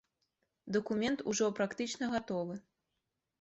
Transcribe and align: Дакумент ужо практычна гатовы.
Дакумент 0.77 1.19
ужо 1.33 1.45
практычна 1.61 2.09
гатовы. 2.15 2.57